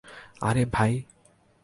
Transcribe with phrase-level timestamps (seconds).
[0.41, 1.01] আরে, ভাই।